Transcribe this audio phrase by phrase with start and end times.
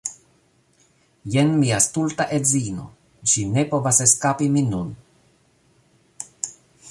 [1.33, 2.87] Jen mia stulta edzino
[3.33, 4.91] ŝi ne povas eskapi min nun